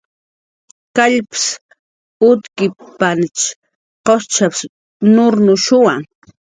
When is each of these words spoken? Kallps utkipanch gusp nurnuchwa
Kallps 0.97 1.43
utkipanch 2.31 3.47
gusp 4.07 4.69
nurnuchwa 5.15 5.93